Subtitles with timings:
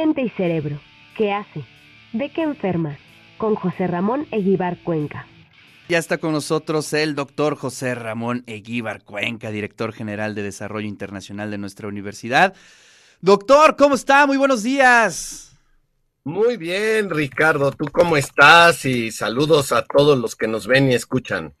[0.00, 0.80] Mente y cerebro.
[1.14, 1.62] ¿Qué hace?
[2.14, 2.96] ¿De qué enferma?
[3.36, 5.26] Con José Ramón Eguibar Cuenca.
[5.90, 11.50] Ya está con nosotros el doctor José Ramón Eguíbar Cuenca, director general de Desarrollo Internacional
[11.50, 12.54] de nuestra universidad.
[13.20, 14.26] Doctor, ¿cómo está?
[14.26, 15.54] Muy buenos días.
[16.24, 17.70] Muy bien, Ricardo.
[17.70, 18.86] ¿Tú cómo estás?
[18.86, 21.52] Y saludos a todos los que nos ven y escuchan.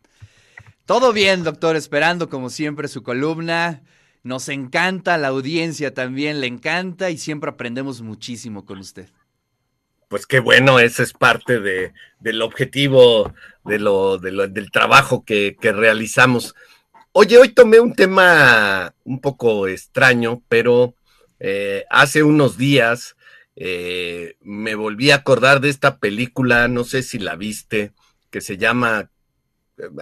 [0.86, 3.82] Todo bien, doctor, esperando como siempre su columna.
[4.22, 9.08] Nos encanta, la audiencia también le encanta y siempre aprendemos muchísimo con usted
[10.10, 13.32] pues qué bueno, ese es parte de, del objetivo
[13.64, 16.56] de lo, del trabajo que, realizamos.
[17.12, 20.96] Oye, hoy tomé un tema un poco extraño, pero
[21.38, 23.14] eh, hace unos días
[23.54, 27.92] eh, me volví a acordar de esta película, no sé si la viste,
[28.30, 29.10] que se llama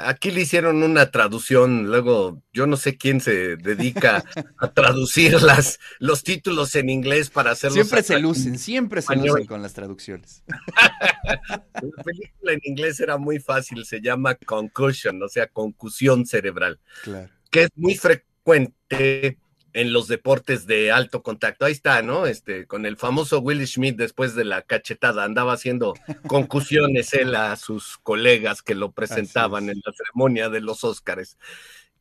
[0.00, 4.24] Aquí le hicieron una traducción, luego yo no sé quién se dedica
[4.58, 7.74] a traducir las, los títulos en inglés para hacerlos.
[7.74, 10.44] Siempre se lucen, siempre se lucen con las traducciones.
[11.24, 17.28] La película en inglés era muy fácil, se llama concussion, o sea, concusión cerebral, claro.
[17.50, 19.38] que es muy frecuente
[19.78, 21.64] en los deportes de alto contacto.
[21.64, 22.26] Ahí está, ¿no?
[22.26, 25.94] Este, con el famoso Will Smith después de la cachetada, andaba haciendo
[26.26, 31.38] concusiones él a sus colegas que lo presentaban en la ceremonia de los Óscares.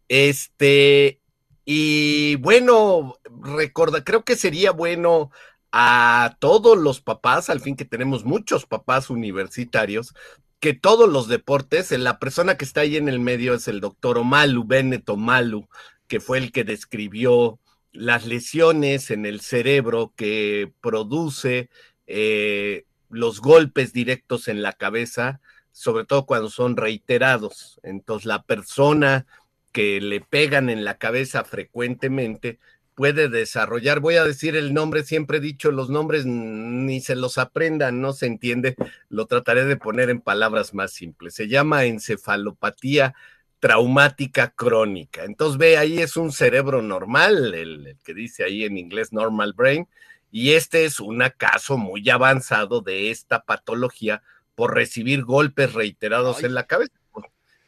[0.08, 1.22] Este,
[1.66, 5.30] y bueno, recuerda, creo que sería bueno
[5.72, 10.16] a todos los papás, al fin que tenemos muchos papás universitarios,
[10.60, 14.18] que todos los deportes, la persona que está ahí en el medio es el doctor
[14.18, 15.70] Omalu, Bennett Omalu,
[16.08, 17.60] que fue el que describió
[17.98, 21.70] las lesiones en el cerebro que produce
[22.06, 27.80] eh, los golpes directos en la cabeza, sobre todo cuando son reiterados.
[27.84, 29.26] Entonces, la persona
[29.72, 32.60] que le pegan en la cabeza frecuentemente
[32.96, 37.38] puede desarrollar, voy a decir el nombre, siempre he dicho los nombres ni se los
[37.38, 38.76] aprendan, no se entiende,
[39.10, 41.36] lo trataré de poner en palabras más simples.
[41.36, 43.14] Se llama encefalopatía
[43.60, 45.24] traumática crónica.
[45.24, 49.88] Entonces ve, ahí es un cerebro normal, el, que dice ahí en inglés normal brain,
[50.32, 54.22] y este es un caso muy avanzado de esta patología
[54.56, 56.94] por recibir golpes reiterados en la cabeza.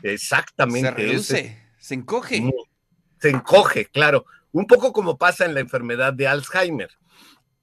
[0.01, 0.89] Exactamente.
[0.89, 2.49] Se reduce, se encoge.
[3.19, 4.25] Se encoge, claro.
[4.51, 6.89] Un poco como pasa en la enfermedad de Alzheimer.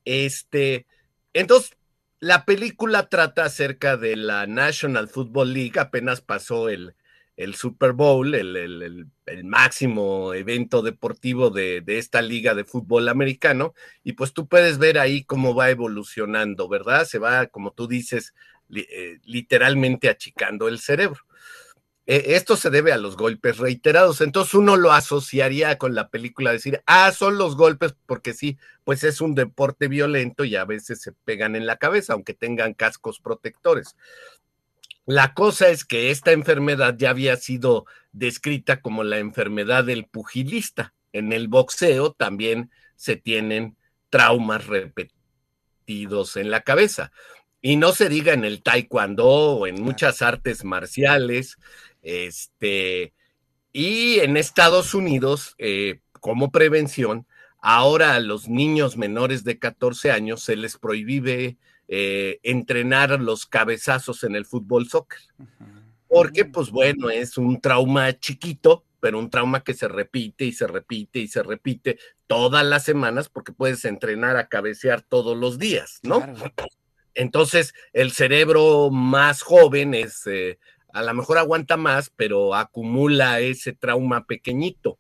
[0.05, 0.87] Este,
[1.33, 1.77] entonces,
[2.21, 6.95] la película trata acerca de la National Football League, apenas pasó el,
[7.37, 9.07] el Super Bowl, el,
[9.45, 15.25] máximo evento deportivo de, esta liga de fútbol americano, y pues tú puedes ver ahí
[15.25, 17.05] cómo va evolucionando, ¿verdad?
[17.05, 18.35] Se va, como tú dices,
[18.75, 21.21] eh, literalmente achicando el cerebro.
[22.07, 26.53] E, esto se debe a los golpes reiterados, entonces uno lo asociaría con la película,
[26.53, 31.01] decir, ah, son los golpes, porque sí, pues es un deporte violento y a veces
[31.03, 33.97] se pegan en la cabeza, aunque tengan cascos protectores.
[35.07, 40.95] La cosa es que esta enfermedad ya había sido descrita como la enfermedad del pugilista.
[41.13, 43.77] En el boxeo también se tienen
[44.11, 47.13] traumas repetidos en la cabeza.
[47.63, 51.57] Y no se diga en el taekwondo o en muchas artes marciales.
[52.03, 53.13] Este,
[53.73, 57.27] y en Estados Unidos, eh, como prevención,
[57.61, 61.59] ahora a los niños menores de 14 años se les prohíbe
[61.89, 65.21] eh, entrenar los cabezazos en el fútbol soccer.
[66.09, 70.67] Porque, pues bueno, es un trauma chiquito, pero un trauma que se repite y se
[70.67, 76.01] repite y se repite todas las semanas porque puedes entrenar a cabecear todos los días,
[76.03, 76.21] ¿no?
[77.15, 80.59] Entonces, el cerebro más joven es, eh,
[80.93, 84.99] a lo mejor aguanta más, pero acumula ese trauma pequeñito.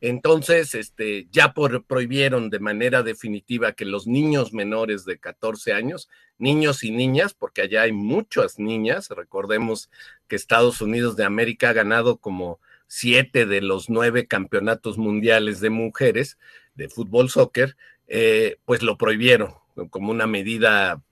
[0.00, 6.84] Entonces, este, ya prohibieron de manera definitiva que los niños menores de 14 años, niños
[6.84, 9.90] y niñas, porque allá hay muchas niñas, recordemos
[10.28, 15.70] que Estados Unidos de América ha ganado como siete de los nueve campeonatos mundiales de
[15.70, 16.38] mujeres
[16.74, 17.76] de fútbol soccer,
[18.06, 19.54] eh, pues lo prohibieron
[19.90, 21.02] como una medida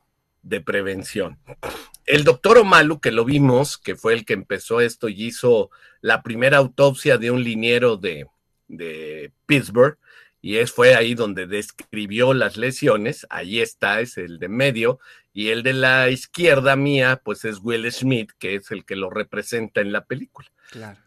[0.42, 1.38] de prevención.
[2.06, 6.22] El doctor Omalu, que lo vimos, que fue el que empezó esto y hizo la
[6.22, 8.26] primera autopsia de un liniero de,
[8.68, 9.98] de Pittsburgh,
[10.40, 15.00] y es, fue ahí donde describió las lesiones, ahí está, es el de medio,
[15.32, 19.10] y el de la izquierda mía, pues es Will Smith, que es el que lo
[19.10, 20.48] representa en la película.
[20.70, 20.98] Claro.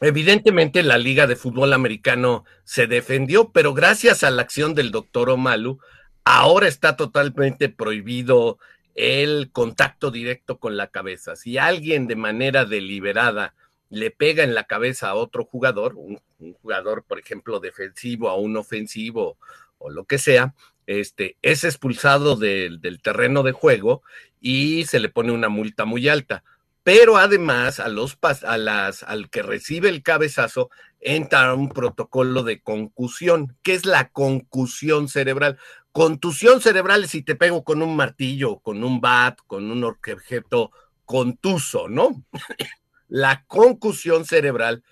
[0.00, 5.30] Evidentemente la Liga de Fútbol Americano se defendió, pero gracias a la acción del doctor
[5.30, 5.78] Omalu,
[6.24, 8.58] ahora está totalmente prohibido
[8.94, 11.36] el contacto directo con la cabeza.
[11.36, 13.54] Si alguien de manera deliberada
[13.94, 16.20] le pega en la cabeza a otro jugador, un,
[16.60, 19.38] jugador, por ejemplo, defensivo a un ofensivo
[19.78, 20.54] o lo que sea,
[20.86, 24.02] este, es expulsado del terreno de juego
[24.40, 26.44] y se le pone una multa muy alta.
[26.82, 30.68] Pero además, a los, a las, al que recibe el cabezazo,
[31.00, 33.56] entra un protocolo de concusión.
[33.62, 35.58] ¿Qué es la concusión cerebral?
[35.92, 40.72] Contusión cerebral es si te pego con un martillo, con un bat, con un objeto
[41.06, 42.22] contuso, ¿no?
[43.08, 44.82] la concusión cerebral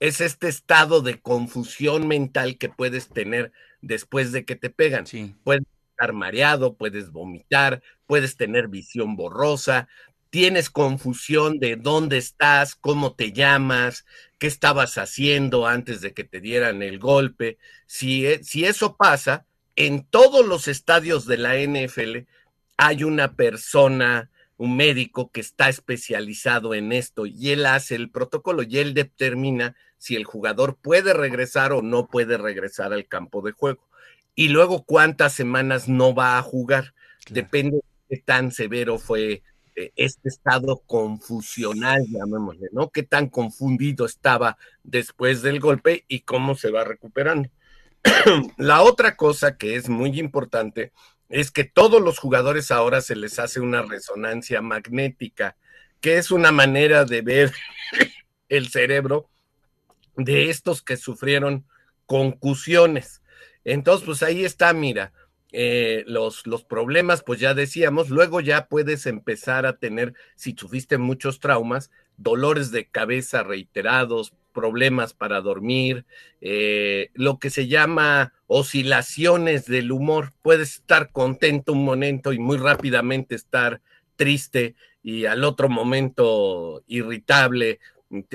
[0.00, 5.04] es este estado de confusión mental que puedes tener después de que te pegan.
[5.44, 9.86] Puedes estar mareado, puedes vomitar, puedes tener visión borrosa,
[10.30, 14.04] tienes confusión de dónde estás, cómo te llamas,
[14.38, 17.58] qué estabas haciendo antes de que te dieran el golpe.
[17.86, 19.46] Si, e, si eso pasa,
[19.76, 22.26] en todos los estadios de la NFL
[22.76, 24.31] hay una persona
[24.62, 29.74] un médico que está especializado en esto y él hace el protocolo y él determina
[29.98, 33.88] si el jugador puede regresar o no puede regresar al campo de juego.
[34.36, 36.94] Y luego cuántas semanas no va a jugar.
[37.28, 39.42] Depende de qué tan severo fue
[39.74, 42.90] eh, este estado confusional, llamémosle, ¿no?
[42.90, 47.50] Qué tan confundido estaba después del golpe y cómo se va recuperando.
[48.58, 50.92] La otra cosa que es muy importante
[51.32, 55.56] es que todos los jugadores ahora se les hace una resonancia magnética,
[56.02, 57.52] que es una manera de ver
[58.50, 59.30] el cerebro
[60.14, 61.66] de estos que sufrieron
[62.04, 63.22] concusiones.
[63.64, 65.14] Entonces, pues ahí está, mira,
[65.52, 70.98] eh, los, los problemas, pues ya decíamos, luego ya puedes empezar a tener, si sufriste
[70.98, 76.04] muchos traumas, dolores de cabeza reiterados, problemas para dormir,
[76.40, 80.32] eh, lo que se llama oscilaciones del humor.
[80.42, 83.80] Puedes estar contento un momento y muy rápidamente estar
[84.16, 87.80] triste y al otro momento irritable,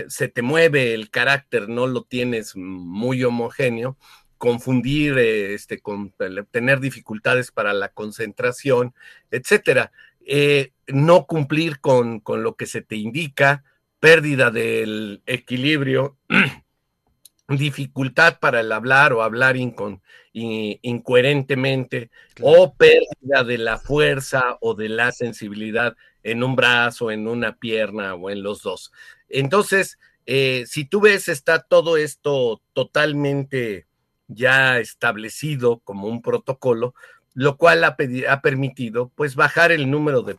[0.07, 3.97] se te mueve el carácter, no lo tienes muy homogéneo,
[4.37, 6.13] confundir, eh, este, con,
[6.51, 8.93] tener dificultades para la concentración,
[9.31, 9.91] etcétera.
[10.25, 13.63] Eh, no cumplir con, con lo que se te indica,
[13.99, 16.17] pérdida del equilibrio,
[17.47, 22.11] dificultad para el hablar o hablar incoherentemente,
[22.41, 28.15] o pérdida de la fuerza o de la sensibilidad en un brazo, en una pierna
[28.15, 28.91] o en los dos.
[29.29, 33.87] Entonces, eh, si tú ves, está todo esto totalmente
[34.27, 36.93] ya establecido como un protocolo,
[37.33, 40.37] lo cual ha, permitido pues bajar el número de,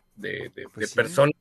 [0.73, 1.33] pues personas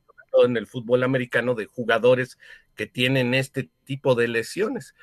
[0.44, 2.38] en el fútbol americano de jugadores
[2.75, 4.94] que tienen este tipo de lesiones.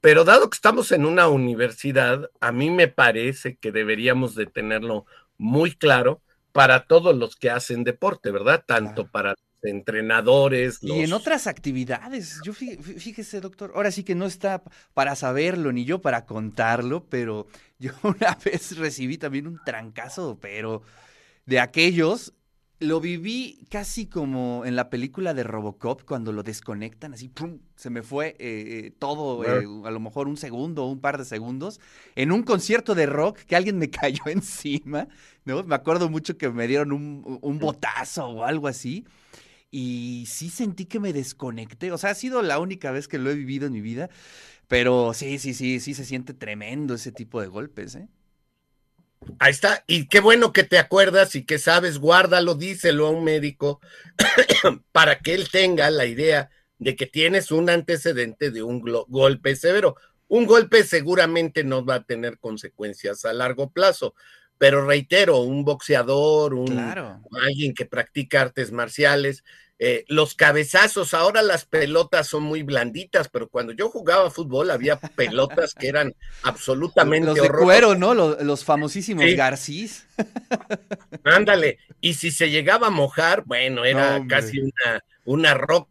[0.00, 5.06] Pero dado que estamos en una universidad, a mí me parece que deberíamos de tenerlo
[5.38, 6.22] muy claro
[6.52, 8.64] para todos los que hacen deporte, ¿verdad?
[8.66, 10.78] Tanto para los entrenadores.
[10.80, 14.62] Y en otras actividades, yo fíjese, doctor, ahora sí que no está
[14.94, 17.46] para saberlo ni yo para contarlo, pero
[17.78, 20.82] yo una vez recibí también un trancazo, pero
[21.44, 22.32] de aquellos
[22.78, 27.60] lo viví casi como en la película de Robocop, cuando lo desconectan, así, ¡pum!
[27.74, 31.24] Se me fue eh, eh, todo, eh, a lo mejor un segundo, un par de
[31.24, 31.80] segundos,
[32.16, 35.08] en un concierto de rock que alguien me cayó encima,
[35.44, 35.62] ¿no?
[35.62, 39.06] Me acuerdo mucho que me dieron un, un botazo o algo así,
[39.70, 43.30] y sí sentí que me desconecté, o sea, ha sido la única vez que lo
[43.30, 44.10] he vivido en mi vida,
[44.68, 48.08] pero sí, sí, sí, sí se siente tremendo ese tipo de golpes, ¿eh?
[49.38, 49.84] Ahí está.
[49.86, 53.80] Y qué bueno que te acuerdas y que sabes, guárdalo, díselo a un médico
[54.92, 59.96] para que él tenga la idea de que tienes un antecedente de un golpe severo.
[60.28, 64.14] Un golpe seguramente no va a tener consecuencias a largo plazo,
[64.58, 69.44] pero reitero, un boxeador, un alguien que practica artes marciales,
[69.78, 74.96] eh, los cabezazos, ahora las pelotas son muy blanditas, pero cuando yo jugaba fútbol había
[74.98, 78.14] pelotas que eran absolutamente Los de cuero, ¿no?
[78.14, 80.06] Los, famosísimos Garcís.
[81.24, 85.90] Ándale, y si se llegaba a mojar, bueno, era casi una, una roca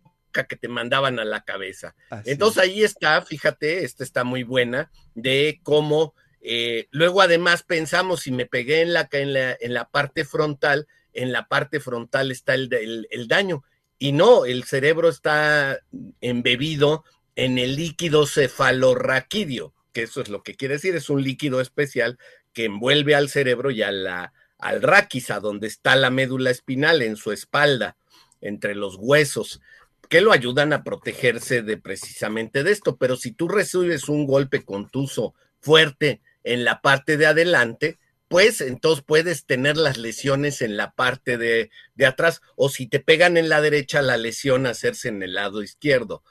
[0.49, 1.93] que te mandaban a la cabeza.
[2.25, 8.31] Entonces ahí está, fíjate, esta está muy buena, de cómo eh, luego además pensamos si
[8.31, 12.55] me pegué en la, en la, en la parte frontal, en la parte frontal está
[12.55, 13.63] el, el, el daño
[13.97, 15.79] y no, el cerebro está
[16.21, 17.03] embebido
[17.35, 22.17] en el líquido cefalorraquídeo, que eso es lo que quiere decir, es un líquido especial
[22.53, 27.15] que envuelve al cerebro y a la, al raquis, donde está la médula espinal, en
[27.15, 27.97] su espalda,
[28.41, 29.61] entre los huesos,
[30.09, 32.97] que lo ayudan a protegerse de precisamente de esto.
[32.97, 37.99] Pero si tú recibes un golpe contuso fuerte en la parte de adelante,
[38.35, 41.69] pues entonces puedes tener las lesiones en la parte de,
[42.05, 46.21] atrás o si te pegan en la derecha, la lesión hacerse en el lado izquierdo.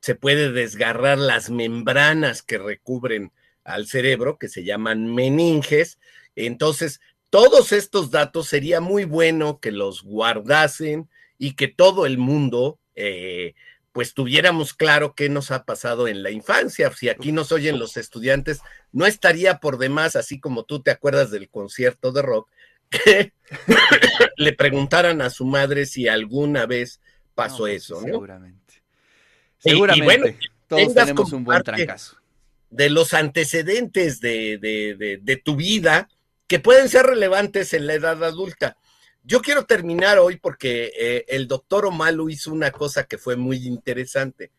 [0.00, 3.30] Se puede desgarrar las membranas que recubren
[3.62, 6.00] al cerebro, que se llaman meninges.
[6.34, 7.00] Entonces,
[7.30, 13.54] todos estos datos sería muy bueno que los guardasen y que todo el mundo, eh,
[13.92, 16.90] pues tuviéramos claro qué nos ha pasado en la infancia.
[16.92, 21.30] Si aquí nos oyen los estudiantes, no estaría por demás, así como tú te acuerdas
[21.30, 22.50] del concierto de rock,
[22.90, 23.32] que
[24.36, 27.00] le preguntaran a su madre si alguna vez
[27.34, 28.06] pasó pues, eso, ¿no?
[28.06, 28.82] Seguramente.
[29.58, 30.38] Seguramente.
[30.66, 32.16] todos tenemos un buen trancazo.
[32.70, 36.08] De los antecedentes de, de, de, tu vida
[36.46, 38.78] que pueden ser relevantes en la edad adulta.
[39.24, 43.66] Yo quiero terminar hoy porque eh, el doctor Omalu hizo una cosa que fue muy
[43.66, 44.50] interesante.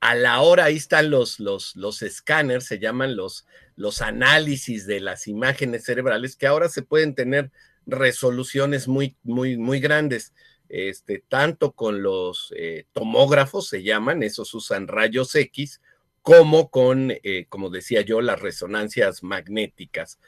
[0.00, 3.46] A la hora, ahí están los, los, los escáneres, se llaman los,
[3.76, 7.50] los análisis de las imágenes cerebrales, que ahora se pueden tener
[7.86, 10.34] resoluciones muy, muy, muy grandes.
[10.68, 15.80] Este, tanto con los eh, tomógrafos, se llaman, esos usan rayos X,
[16.22, 20.18] como con, eh, como decía yo, las resonancias magnéticas,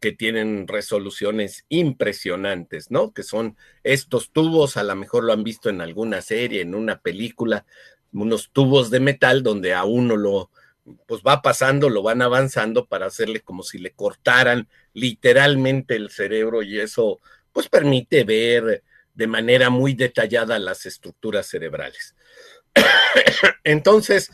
[0.00, 3.12] que tienen resoluciones impresionantes, ¿no?
[3.12, 7.00] Que son estos tubos, a lo mejor lo han visto en alguna serie, en una
[7.00, 7.66] película,
[8.12, 10.50] unos tubos de metal donde a uno lo,
[11.06, 16.62] pues va pasando, lo van avanzando para hacerle como si le cortaran literalmente el cerebro
[16.62, 17.20] y eso
[17.52, 18.82] pues permite ver
[19.14, 22.14] de manera muy detallada las estructuras cerebrales.
[23.64, 24.30] Entonces,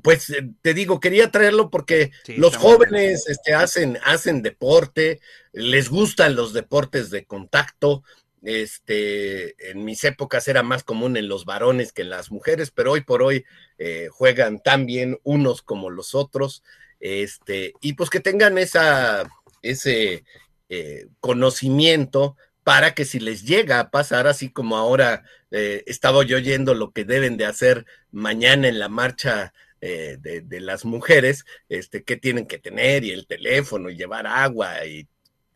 [0.00, 5.20] pues eh, te digo, quería traerlo porque los jóvenes este, hacen, hacen deporte,
[5.52, 8.02] les gustan los deportes de contacto.
[8.42, 12.92] Este, en mis épocas era más común en los varones que en las mujeres, pero
[12.92, 13.44] hoy por hoy
[13.78, 16.62] eh, juegan tan bien unos como los otros.
[17.00, 19.24] Este, y pues que tengan esa,
[19.62, 20.24] ese
[20.68, 26.38] eh, conocimiento para que si les llega a pasar, así como ahora eh, estaba yo
[26.38, 29.52] oyendo lo que deben de hacer mañana en la marcha
[29.86, 34.86] eh, de, las mujeres, este, qué tienen que tener y el teléfono y llevar agua
[34.86, 35.06] y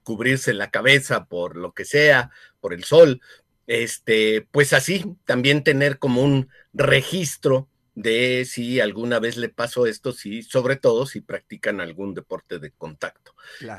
[0.03, 2.31] cubrirse la cabeza por lo que sea,
[2.61, 3.23] por el sol,
[3.67, 10.13] este, pues así también tener como un registro de si alguna vez le pasó esto,
[10.13, 13.35] sí, sobre todo si practican algún deporte de contacto.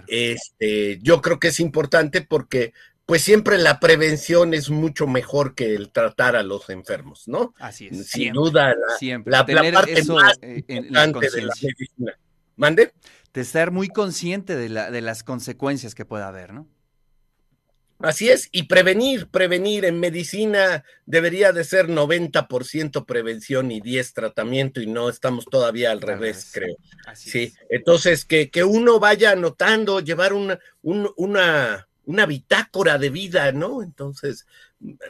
[0.07, 2.73] Este, yo creo que es importante porque
[3.09, 7.55] pues siempre la prevención es mucho mejor que el tratar a los enfermos, ¿no?
[7.57, 8.07] Así es.
[8.07, 9.31] Sin duda, la, siempre.
[9.31, 12.19] la, parte más eh, importante de la medicina.
[12.55, 12.93] ¿Mande?
[13.33, 16.67] De estar muy consciente de, la, de las consecuencias que pueda haber, ¿no?
[17.97, 24.81] Así es, y prevenir, prevenir en medicina debería de ser 90% prevención y 10 tratamiento
[24.81, 26.75] y no estamos todavía al revés, creo.
[27.15, 33.83] sí, entonces que, que, uno vaya anotando, llevar una, una, una bitácora de vida, ¿no?
[33.83, 34.47] Entonces,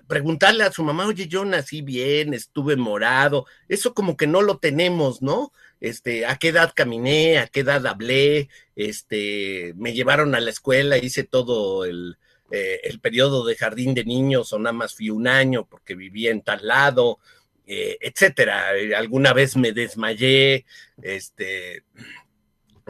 [0.05, 4.57] preguntarle a su mamá, oye, yo nací bien, estuve morado, eso como que no lo
[4.57, 5.53] tenemos, ¿no?
[5.79, 10.97] Este, a qué edad caminé, a qué edad hablé, este, me llevaron a la escuela,
[10.97, 12.17] hice todo el
[12.51, 16.31] eh, el periodo de jardín de niños o nada más fui un año porque vivía
[16.31, 17.19] en tal lado,
[17.67, 18.75] eh, etcétera.
[18.75, 20.65] Eh, alguna vez me desmayé,
[21.01, 21.83] este,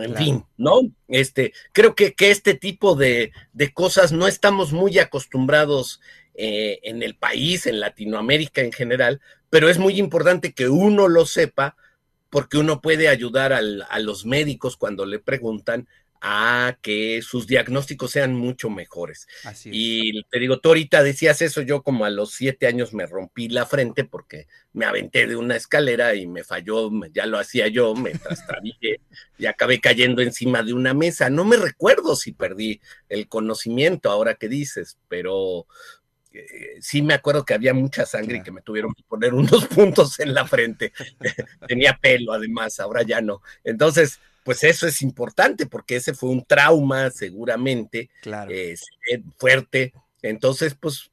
[0.01, 0.81] en fin, ¿no?
[1.07, 5.99] Este, creo que, que este tipo de, de, cosas no estamos muy acostumbrados
[6.41, 11.75] en el país, en Latinoamérica en general, pero es muy importante que uno lo sepa
[12.29, 15.87] porque uno puede ayudar al, a los médicos cuando le preguntan
[16.21, 19.27] a que sus diagnósticos sean mucho mejores.
[19.65, 23.47] y te digo, tú ahorita decías eso, yo como a los siete años me rompí
[23.47, 27.95] la frente porque me aventé de una escalera y me falló, ya lo hacía yo,
[27.95, 28.99] me trastabillé
[29.37, 31.29] y acabé cayendo encima de una mesa.
[31.29, 35.67] No me recuerdo si perdí el conocimiento ahora que dices, pero
[36.31, 39.65] eh, sí me acuerdo que había mucha sangre y que me tuvieron que poner unos
[39.65, 40.93] puntos en la frente.
[41.67, 43.41] Tenía pelo además, ahora ya no.
[43.63, 48.51] Entonces, pues eso es importante porque ese fue un trauma seguramente claro.
[48.51, 48.75] Eh,
[49.37, 49.93] fuerte.
[50.21, 51.11] Entonces, pues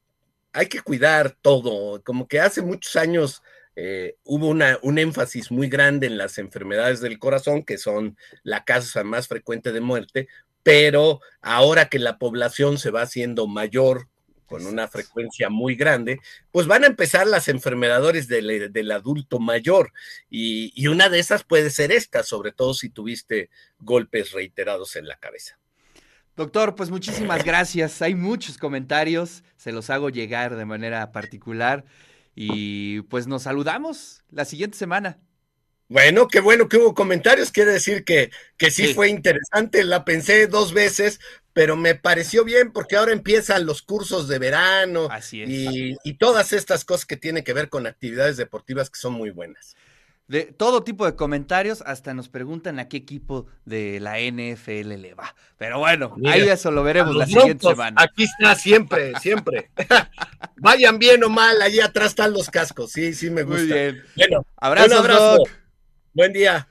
[0.52, 2.02] hay que cuidar todo.
[2.02, 3.42] Como que hace muchos años
[3.76, 8.64] eh, hubo una, un énfasis muy grande en las enfermedades del corazón, que son la
[8.64, 10.28] causa más frecuente de muerte,
[10.62, 14.08] pero ahora que la población se va haciendo mayor,
[14.46, 16.20] con una frecuencia muy grande,
[16.52, 19.92] pues van a empezar las enfermedades del, adulto mayor.
[20.30, 25.16] Y, una de esas puede ser esta, sobre todo si tuviste golpes reiterados en la
[25.16, 25.58] cabeza.
[26.36, 28.02] Doctor, pues muchísimas gracias.
[28.02, 31.84] Hay muchos comentarios, se los hago llegar de manera particular.
[32.34, 35.18] Y pues nos saludamos la siguiente semana.
[35.88, 40.48] Bueno, qué bueno que hubo comentarios, quiere decir que, que sí, fue interesante, la pensé
[40.48, 41.20] dos veces,
[41.56, 46.52] pero me pareció bien porque ahora empiezan los cursos de verano Así y, y, todas
[46.52, 49.74] estas cosas que tienen que ver con actividades deportivas que son muy buenas.
[50.28, 55.14] de todo tipo de comentarios, hasta nos preguntan a qué equipo de la NFL le
[55.14, 55.34] va.
[55.56, 58.02] Pero bueno, Mira, ahí eso lo veremos la siguiente semana.
[58.02, 59.70] Aquí está siempre, siempre.
[60.58, 62.92] Vayan bien o mal, allí atrás están los cascos.
[62.92, 63.62] Sí, sí me gusta.
[63.62, 64.02] Muy bien.
[64.14, 65.36] Bueno, Abrazos, un abrazo.
[65.38, 65.48] Doc.
[66.12, 66.68] Buen día.